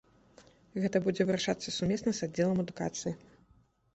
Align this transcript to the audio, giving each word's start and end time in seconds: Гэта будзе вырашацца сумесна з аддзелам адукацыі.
Гэта 0.85 1.01
будзе 1.07 1.27
вырашацца 1.29 1.75
сумесна 1.77 2.11
з 2.19 2.29
аддзелам 2.29 2.61
адукацыі. 2.65 3.13